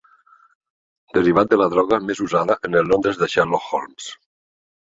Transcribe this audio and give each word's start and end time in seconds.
Derivat 1.17 1.51
de 1.51 1.59
la 1.63 1.69
droga 1.75 2.01
més 2.07 2.23
usada 2.29 2.57
en 2.71 2.81
el 2.81 2.91
Londres 2.95 3.21
de 3.23 3.31
Sherlock 3.35 3.69
Holmes. 3.81 4.13